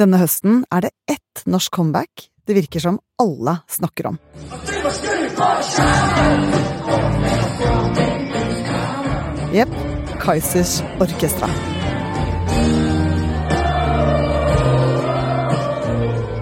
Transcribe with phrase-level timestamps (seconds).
[0.00, 4.16] Denne høsten er det ett norsk comeback det virker som alle snakker om.
[9.52, 9.76] Jepp.
[10.20, 11.48] Kaizers Orkestra.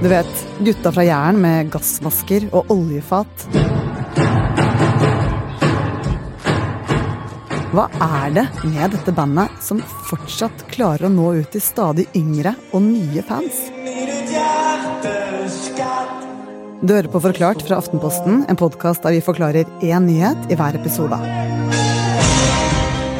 [0.02, 3.48] Du vet, gutta fra Jæren med gassmasker og oljefat.
[7.68, 12.54] Hva er det med dette bandet som fortsatt klarer å nå ut til stadig yngre
[12.72, 13.58] og nye fans?
[16.80, 20.78] Du hører på Forklart fra Aftenposten, en podkast der vi forklarer én nyhet i hver
[20.80, 21.18] episode.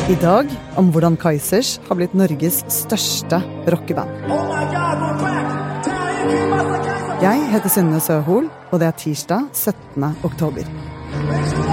[0.08, 0.48] I dag
[0.80, 4.08] om hvordan Kaizers har blitt Norges største rockeband.
[7.20, 10.08] Jeg heter Synne Søhol, og det er tirsdag 17.
[10.24, 11.67] oktober.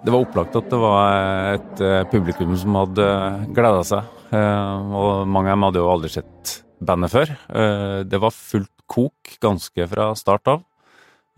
[0.00, 3.06] Det var opplagt at det var et eh, publikum som hadde
[3.52, 4.06] gleda seg.
[4.32, 7.32] Eh, og mange av dem hadde jo aldri sett bandet før.
[7.52, 10.66] Eh, det var fullt kok ganske fra start av.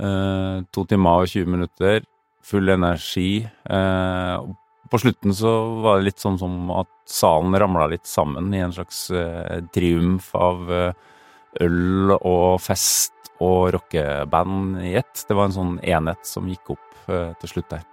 [0.02, 2.06] To timer og 20 minutter,
[2.42, 3.44] full energi.
[4.90, 5.52] På slutten så
[5.84, 9.04] var det litt sånn som at salen ramla litt sammen i en slags
[9.76, 15.26] triumf av øl og fest og rockeband i ett.
[15.28, 17.91] Det var en sånn enhet som gikk opp til slutt der.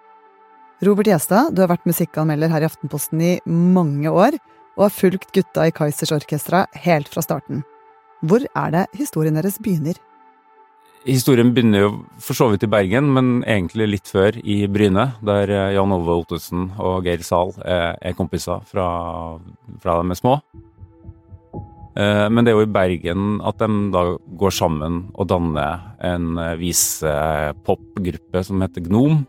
[0.80, 4.38] Robert Gjestad, du har vært musikkanmelder her i Aftenposten i mange år,
[4.78, 7.66] og har fulgt gutta i Kaizers Orkestra helt fra starten.
[8.24, 9.98] Hvor er det historien deres begynner?
[11.04, 11.90] Historien begynner jo
[12.24, 16.70] for så vidt i Bergen, men egentlig litt før, i Bryne, der Jan Ove Ottesen
[16.80, 18.88] og Geir Zahl er kompiser fra,
[19.84, 20.38] fra de er små.
[22.00, 24.06] Eh, men det er jo i Bergen at de da
[24.40, 29.26] går sammen og danner en visepopgruppe som heter Gnom.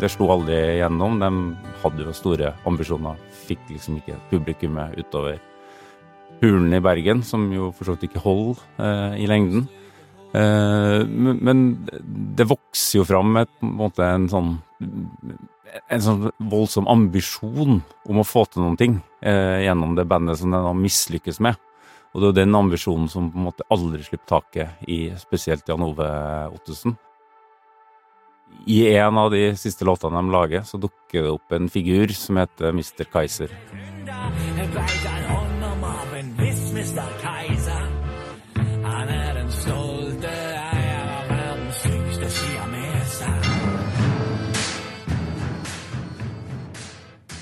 [0.00, 1.18] Det slo aldri gjennom.
[1.20, 1.28] De
[1.82, 3.18] hadde jo store ambisjoner.
[3.48, 5.38] Fikk liksom ikke publikummet utover
[6.42, 9.66] hulen i Bergen, som jo for så vidt ikke holder eh, i lengden.
[10.36, 11.62] Eh, men
[12.38, 14.58] det vokser jo fram et, på en måte en sånn
[15.92, 20.52] en sånn voldsom ambisjon om å få til noen ting eh, gjennom det bandet som
[20.54, 21.58] den har mislykkes med.
[22.14, 25.68] Og det er jo den ambisjonen som på en måte aldri slipper taket i spesielt
[25.68, 26.08] Jan Ove
[26.54, 26.96] Ottesen.
[28.66, 32.40] I en av de siste låtene de lager, så dukker det opp en figur som
[32.40, 33.06] heter Mr.
[33.12, 33.54] Kaiser.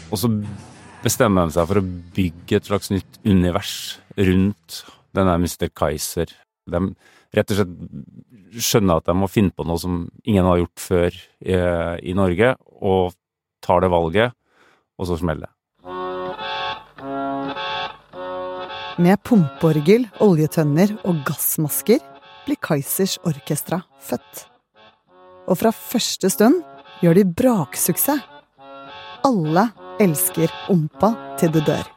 [0.07, 0.31] Og så
[1.03, 3.75] bestemmer de seg for å bygge et slags nytt univers
[4.17, 4.83] rundt
[5.17, 5.69] denne Mr.
[5.75, 6.31] Kaiser.
[6.71, 6.81] De
[7.37, 11.19] rett og slett skjønner at de må finne på noe som ingen har gjort før
[11.45, 11.57] i,
[12.11, 13.13] i Norge, og
[13.65, 14.37] tar det valget,
[14.97, 15.53] og så smeller det.
[18.97, 22.01] Med pumpeorgel, oljetønner og gassmasker
[22.47, 24.47] blir Kaizers Orkestra født.
[25.47, 26.63] Og fra første stund
[27.03, 28.25] gjør de braksuksess.
[29.27, 29.69] Alle
[30.01, 31.96] elsker Ompa til det dør.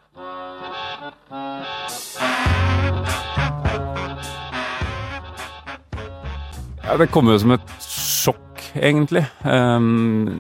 [6.90, 9.22] Ja, Det kom jo som et sjokk, egentlig.
[9.46, 10.40] Um,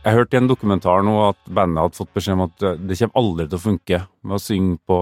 [0.00, 3.20] jeg hørte i en dokumentar nå at bandet hadde fått beskjed om at det kommer
[3.20, 4.96] aldri til å funke med å synge på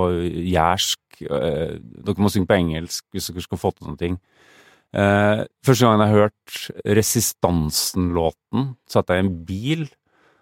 [0.51, 1.21] jærsk.
[1.23, 4.11] Uh, dere må synge på engelsk hvis dere skal få til noe.
[4.91, 9.87] Uh, første gang jeg hørte Resistansen-låten, satt jeg i en bil,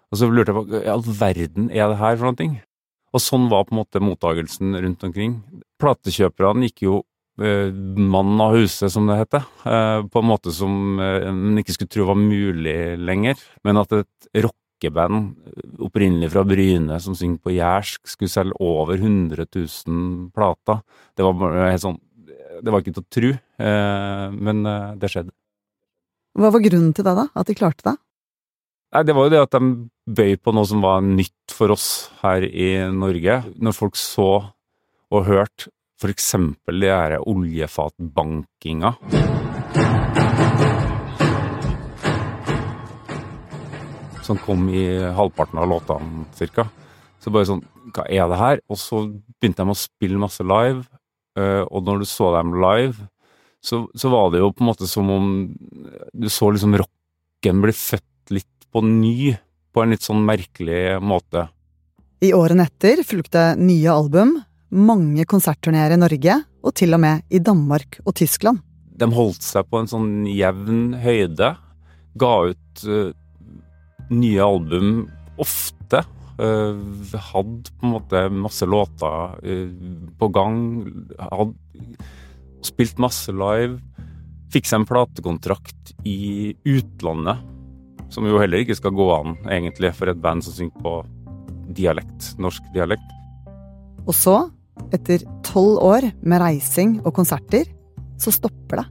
[0.09, 2.65] og så lurte jeg på i all verden er det her for noe?
[3.13, 5.37] Og sånn var på en måte mottagelsen rundt omkring.
[5.77, 7.10] Platekjøperne gikk jo Eh,
[7.41, 9.45] mann av huset, som det heter.
[9.65, 13.39] Eh, på en måte som en ikke skulle tro var mulig lenger.
[13.65, 15.33] Men at et rockeband
[15.81, 20.81] opprinnelig fra Bryne som synger på jærsk, skulle selge over 100 000 plater,
[21.17, 21.99] det var helt sånn
[22.61, 23.29] Det var ikke til å tro,
[23.65, 24.63] eh, men
[25.01, 25.31] det skjedde.
[26.37, 27.25] Hva var grunnen til det, da?
[27.35, 27.95] At de klarte det?
[28.91, 32.11] Nei, Det var jo det at de bøy på noe som var nytt for oss
[32.21, 33.37] her i Norge.
[33.55, 34.31] Når folk så
[35.11, 35.71] og hørte
[36.01, 38.95] for eksempel de her oljefatbankinga.
[44.25, 46.69] Som kom i halvparten av låtene, cirka.
[47.21, 48.59] Så bare sånn Hva er det her?
[48.71, 49.03] Og så
[49.41, 50.85] begynte de å spille masse live.
[51.37, 53.07] Eh, og når du så dem live,
[53.61, 55.25] så, så var det jo på en måte som om
[56.13, 59.33] du så liksom rocken bli født litt på ny,
[59.73, 61.49] på en litt sånn merkelig måte.
[62.21, 64.37] I årene etter fulgte nye album,
[64.71, 68.61] mange konsertturneer i Norge, og til og med i Danmark og Tyskland.
[69.01, 71.55] De holdt seg på en sånn jevn høyde.
[72.21, 73.11] Ga ut uh,
[74.11, 75.05] nye album
[75.41, 76.03] ofte.
[76.41, 76.77] Uh,
[77.33, 79.71] hadde på en måte masse låter uh,
[80.19, 80.59] på gang.
[81.19, 81.55] Hadde
[82.65, 83.79] spilt masse live.
[84.51, 87.39] Fikk seg en platekontrakt i utlandet,
[88.11, 90.97] som jo heller ikke skal gå an, egentlig, for et band som synger på
[91.77, 93.13] dialekt, norsk dialekt.
[94.03, 94.35] Og så,
[94.95, 97.69] etter tolv år med reising og konserter,
[98.21, 98.87] så stopper det.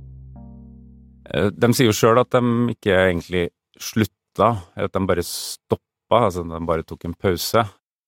[1.31, 3.45] Eh, de sier jo sjøl at de ikke egentlig
[3.81, 7.65] slutta, at de bare stoppa, altså de bare tok en pause.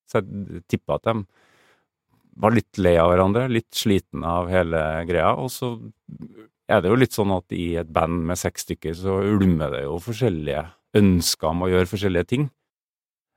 [0.09, 1.23] Så jeg tippa at de
[2.43, 5.35] var litt lei av hverandre, litt sliten av hele greia.
[5.37, 5.75] Og så
[6.69, 9.85] er det jo litt sånn at i et band med seks stykker så ulmer det
[9.85, 10.65] jo forskjellige
[10.99, 12.49] ønsker om å gjøre forskjellige ting.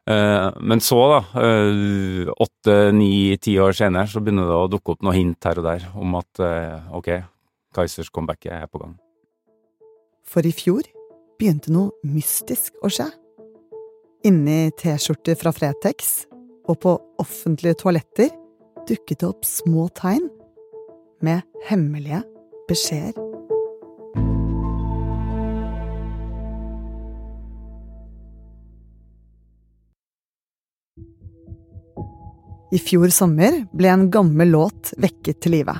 [0.06, 4.94] Eh, men så, da, eh, åtte, ni, ti år senere, så begynner det å dukke
[4.94, 6.44] opp noen hint her og der om at
[6.94, 7.10] ok,
[7.76, 8.96] Kaizers comeback er på gang.
[10.26, 10.86] For i fjor
[11.40, 13.10] begynte noe mystisk å skje.
[14.26, 16.26] Inni T-skjorter fra Fretex
[16.66, 18.32] og på offentlige toaletter
[18.90, 20.30] dukket det opp små tegn
[21.26, 22.24] med hemmelige
[22.70, 23.35] beskjeder.
[32.76, 35.76] I fjor sommer ble en gammel låt vekket til live.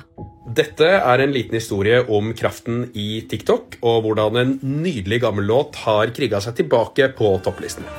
[0.56, 5.76] Dette er en liten historie om kraften i TikTok, og hvordan en nydelig gammel låt
[5.82, 7.90] har kriga seg tilbake på topplistene.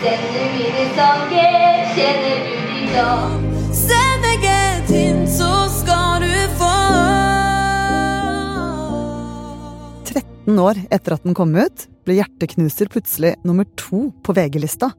[0.00, 0.94] Kjenner du ditt
[2.94, 3.34] lag?
[3.80, 6.72] Send meg et hint, så skal du få
[10.06, 14.94] 13 år etter at den kom ut, ble Hjerteknuser plutselig nummer to på VG-lista.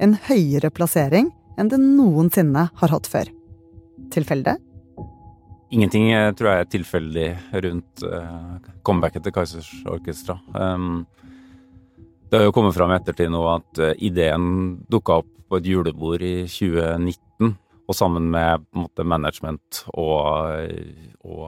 [0.00, 1.28] En høyere plassering
[1.60, 3.28] enn det noensinne har hatt før.
[4.14, 4.56] Tilfeldig?
[5.70, 7.26] Ingenting eh, tror jeg er tilfeldig
[7.66, 8.56] rundt uh,
[8.86, 10.38] comebacket til Kaizers Orkestra.
[10.56, 11.04] Um,
[12.30, 15.68] det har jo kommet fram i ettertid nå at uh, ideen dukka opp på et
[15.68, 17.54] julebord i 2019.
[17.90, 20.70] Og sammen med måte, management og,
[21.26, 21.46] og,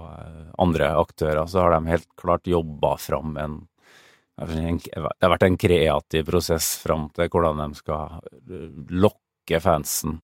[0.59, 3.61] andre aktører så har de helt klart jobba fram en
[4.41, 8.21] Det har vært en kreativ prosess fram til hvordan de skal
[9.03, 10.21] lokke fansen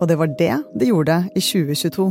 [0.00, 2.08] Og det var det de gjorde i 2022.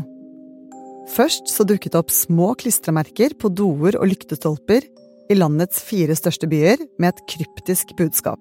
[1.09, 4.85] Først så dukket det opp små klistremerker på doer og lyktestolper
[5.29, 8.39] i landets fire største byer med et kryptisk budskap.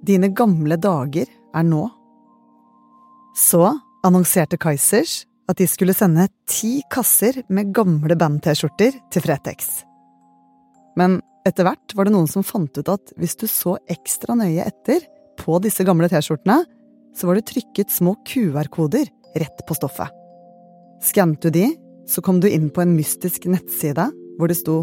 [0.00, 1.84] Dine gamle dager er nå.
[3.36, 3.66] Så
[4.06, 9.82] annonserte Kaizers at de skulle sende ti kasser med gamle band-T-skjorter til Fretex.
[10.98, 11.18] Men
[11.48, 15.06] etter hvert var det noen som fant ut at hvis du så ekstra nøye etter
[15.40, 16.60] på disse gamle T-skjortene,
[17.16, 19.08] så var det trykket små QR-koder
[19.40, 20.10] rett på stoffet.
[21.02, 21.66] Skannet du de,
[22.06, 24.82] så kom du inn på en mystisk nettside hvor det sto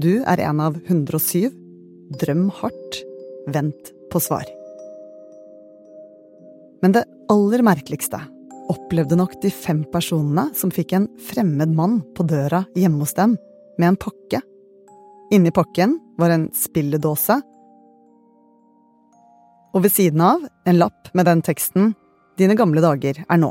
[0.00, 1.50] Du er en av 107.
[2.20, 3.00] Drøm hardt.
[3.50, 4.46] Vent på svar.
[6.82, 8.20] Men det aller merkeligste
[8.70, 13.36] opplevde nok de fem personene som fikk en fremmed mann på døra hjemme hos dem,
[13.78, 14.42] med en pakke.
[15.34, 17.40] Inni pakken var en spilledåse
[19.70, 21.92] og ved siden av en lapp med den teksten
[22.40, 23.50] Dine gamle dager er nå,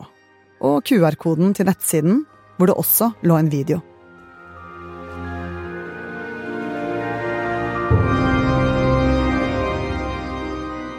[0.65, 2.23] og QR-koden til nettsiden,
[2.57, 3.77] hvor det også lå en video.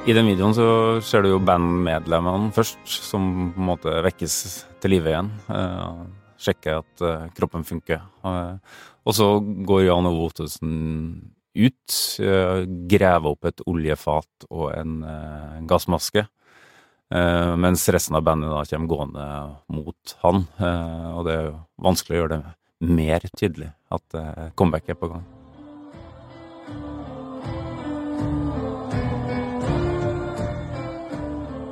[0.08, 0.66] I den videoen så
[1.04, 4.34] ser du jo bandmedlemmene først, som på en måte vekkes
[4.80, 5.28] til live igjen.
[5.44, 6.06] Uh,
[6.40, 8.00] sjekker at uh, kroppen funker.
[8.24, 8.56] Uh,
[9.04, 9.26] og så
[9.68, 10.72] går Jan Ove Ottesen
[11.50, 11.96] ut,
[12.88, 16.22] graver opp et oljefat og en, eh, gassmaske.
[17.10, 19.26] Mens resten av bandet da kommer gående
[19.74, 20.44] mot han.
[21.16, 21.56] Og det er jo
[21.88, 24.20] vanskelig å gjøre det mer tydelig at
[24.54, 25.26] comeback er på gang.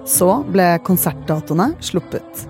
[0.09, 2.47] Så ble konsertdatoene sluppet.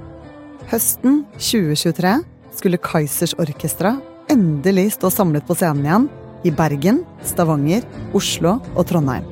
[0.71, 2.13] Høsten 2023
[2.55, 3.97] skulle Kaizers Orkestra
[4.31, 6.07] endelig stå samlet på scenen igjen
[6.47, 7.83] i Bergen, Stavanger,
[8.15, 9.27] Oslo og Trondheim.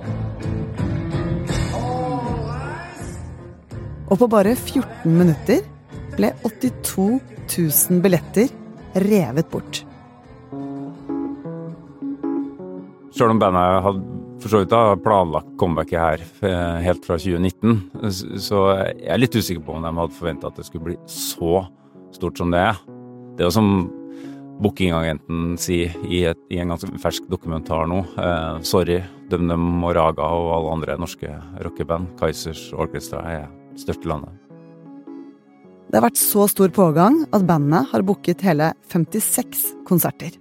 [4.06, 5.62] Og på bare 14 minutter
[6.16, 7.21] ble 82
[7.54, 8.50] 000 billetter
[9.06, 9.85] revet bort.
[13.14, 14.16] Sjøl om bandet hadde
[14.47, 17.81] for så vidt har planlagt comebacket her eh, helt fra 2019,
[18.38, 21.65] så jeg er litt usikker på om de hadde forventa at det skulle bli så
[22.15, 22.79] stort som det er.
[23.35, 23.73] Det er jo som
[24.62, 28.05] bookingagenten sier i, et, i, en ganske fersk dokumentar nå.
[28.23, 29.00] Eh, sorry,
[29.33, 31.35] DumDum og Raga og alle andre norske
[31.67, 32.15] rockeband.
[32.21, 33.47] Kaizers Orchestra er
[33.83, 34.31] største landet.
[35.91, 40.38] Det har vært så stor pågang at bandet har booket hele 56 konserter.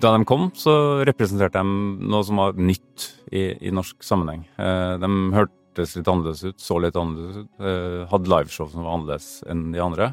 [0.00, 0.72] Da de kom, så
[1.04, 3.04] representerte de noe som var nytt
[3.36, 4.46] i, i norsk sammenheng.
[4.56, 8.94] Eh, de hørtes litt annerledes ut, så litt annerledes ut, eh, hadde liveshow som var
[8.96, 10.08] annerledes enn de andre.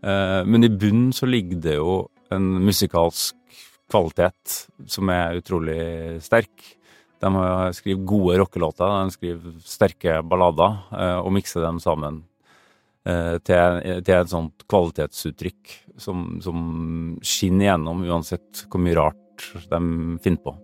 [0.00, 1.98] Eh, men i bunnen så ligger det jo
[2.32, 3.36] en musikalsk
[3.92, 4.56] kvalitet
[4.88, 5.82] som er utrolig
[6.24, 6.72] sterk.
[7.20, 7.28] De
[7.76, 10.76] skriver gode rockelåter, de skriver sterke ballader,
[11.18, 12.22] og mikser dem sammen
[13.08, 16.58] til, til et sånt kvalitetsuttrykk som, som
[17.24, 19.82] skinner gjennom uansett hvor mye rart de
[20.22, 20.54] finner på.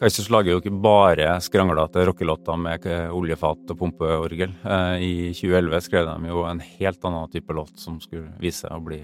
[0.00, 4.54] Kaizers lager jo ikke bare skranglete rockelåter med oljefat og pumpeorgel.
[4.64, 8.72] Eh, I 2011 skrev de jo en helt annen type låt som skulle vise seg
[8.72, 9.02] å bli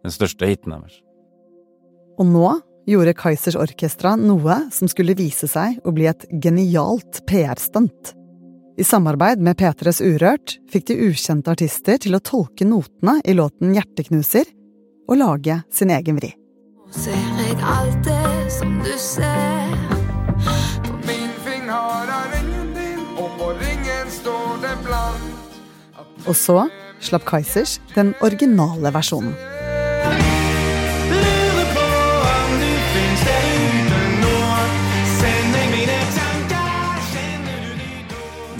[0.00, 1.02] den største hiten deres.
[2.16, 2.46] Og nå
[2.88, 8.14] gjorde Kaizers Orkestra noe som skulle vise seg å bli et genialt PR-stunt.
[8.80, 13.74] I samarbeid med P3s Urørt fikk de ukjente artister til å tolke notene i låten
[13.76, 14.48] Hjerteknuser
[15.04, 16.30] og lage sin egen vri.
[16.88, 19.68] Ser jeg alt det som du ser
[26.24, 26.58] Og så
[27.04, 29.49] slapp Kaizers den originale versjonen.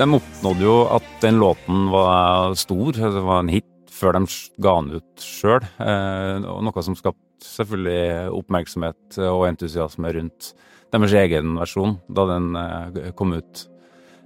[0.00, 4.23] De oppnådde jo at den låten var stor, det var en hit før de
[4.64, 5.66] ga den ut sjøl.
[5.76, 10.54] Eh, noe som skapte selvfølgelig oppmerksomhet og entusiasme rundt
[10.95, 13.66] deres egen versjon da den eh, kom ut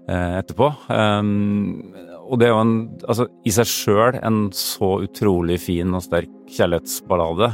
[0.07, 0.71] eh, etterpå.
[0.95, 2.76] Og det er jo en,
[3.11, 7.50] altså, i seg sjøl en så utrolig fin og sterk kjærlighetsballade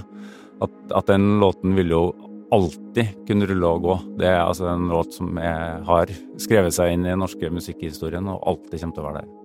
[0.61, 2.05] at, at, den låten ville jo
[2.54, 3.99] alltid kunne rulle og gå.
[4.21, 8.42] Det er altså en låt som har skrevet seg inn i den norske musikkhistorien og
[8.50, 9.37] alltid kommer til å være der.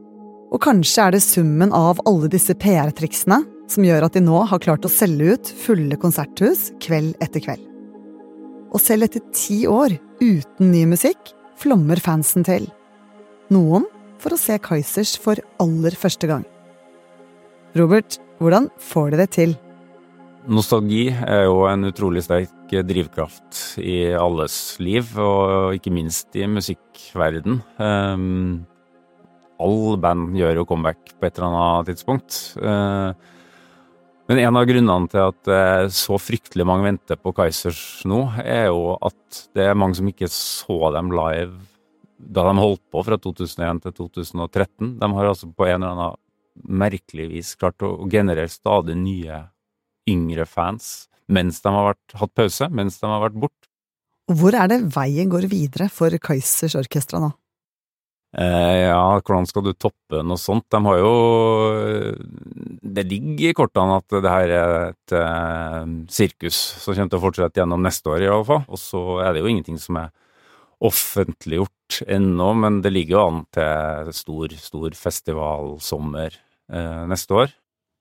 [0.53, 4.62] Og kanskje er det summen av alle disse PR-triksene som gjør at de nå har
[4.62, 7.63] klart å selge ut fulle konserthus kveld etter kveld.
[8.75, 12.67] Og selv etter ti år uten ny musikk flommer fansen til.
[13.53, 13.88] Noen
[14.21, 16.45] for å se Kaizers for aller første gang.
[17.75, 19.55] Robert, hvordan får de det til?
[20.47, 27.62] Nostalgi er jo en utrolig sterk drivkraft i alles liv, og ikke minst i musikkverden.
[27.77, 28.65] Um,
[29.62, 32.39] all band gjør jo comeback på et eller annet tidspunkt.
[32.57, 33.13] Uh,
[34.25, 35.50] men en av grunnene til at
[35.93, 40.31] så fryktelig mange venter på Kaizers nå, er jo at det er mange som ikke
[40.34, 41.53] så dem live
[42.17, 44.95] da de holdt på fra 2001 til 2013.
[45.00, 46.22] De har altså på en eller annen
[46.55, 49.41] merkelig vis klart å generere stadig nye
[50.10, 53.70] yngre fans mens de har vært, hatt pause, mens de har vært borte.
[54.25, 57.32] Hvor er det veien går videre for Kaizers Orkestra nå?
[58.36, 60.65] Eh, ja, hvordan skal du toppe noe sånt?
[60.74, 61.12] De har jo
[62.84, 67.24] Det ligger i kortene at det her er et eh, sirkus som kommer til å
[67.24, 68.63] fortsette gjennom neste år, i alle fall.
[68.67, 70.12] Og så er det jo ingenting som er
[70.86, 77.55] offentliggjort ennå, men det ligger jo an til stor, stor festivalsommer eh, neste år.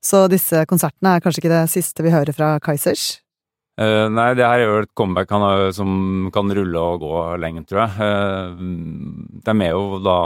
[0.04, 3.22] Så disse konsertene er kanskje ikke det siste vi hører fra Kaizers?
[3.80, 7.64] Uh, nei, det her er jo et comeback har, som kan rulle og gå lenge,
[7.66, 7.94] tror jeg.
[7.98, 10.18] Uh, de er jo da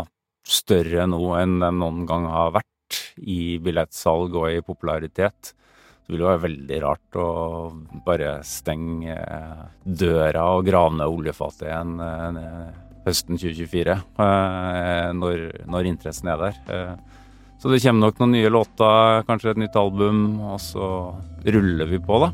[0.48, 5.54] større nå enn de noen gang har vært i billettsalg og i popularitet.
[6.08, 7.28] Det vil jo være veldig rart å
[8.06, 9.16] bare stenge
[9.84, 12.70] døra og grave ned oljefatet igjen eh,
[13.04, 16.62] høsten 2024, eh, når, når, interessen er der.
[17.58, 20.88] Så det kommer nok noen nye låter, kanskje et nytt album, og så
[21.42, 22.30] ruller vi på, da.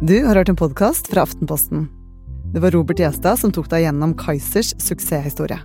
[0.00, 1.84] Du har hørt en podkast fra Aftenposten.
[2.50, 5.60] Det var Robert Gjestad som tok deg gjennom Kaizers suksesshistorie.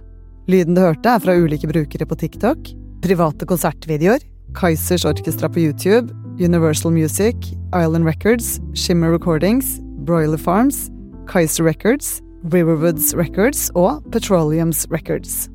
[0.45, 2.69] Lyden du hørte, er fra ulike brukere på TikTok,
[3.01, 4.21] private konsertvideoer,
[4.53, 7.35] Kaizers Orkestra på YouTube, Universal Music,
[7.73, 10.91] Island Records, Shimmer Recordings, Broiler Farms,
[11.27, 15.47] Kaiser Records, Riverwoods Records og Petroleums Records.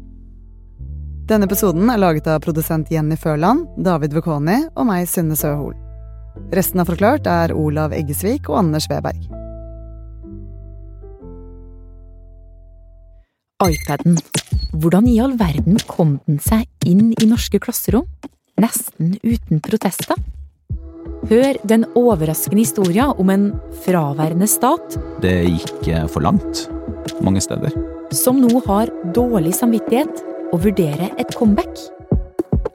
[1.29, 5.77] Denne episoden er laget av produsent Jenny Førland, David Vekoni og meg, Synne Søhol.
[6.57, 9.29] Resten av Forklart er Olav Eggesvik og Anders Weberg.
[13.61, 14.17] iPaden.
[14.81, 18.07] Hvordan i all verden kom den seg inn i norske klasserom?
[18.61, 20.17] Nesten uten protester?
[21.29, 23.51] Hør den overraskende historien om en
[23.85, 26.69] fraværende stat Det gikk eh, for langt
[27.21, 27.75] mange steder.
[28.13, 30.23] som nå har dårlig samvittighet
[30.53, 31.79] og vurderer et comeback.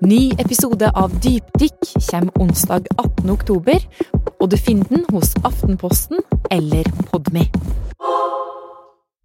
[0.06, 3.30] Ny episode av Dypdykk kommer onsdag 18.
[3.30, 3.80] oktober,
[4.40, 6.22] og du finner den hos Aftenposten
[6.52, 7.50] eller Podme.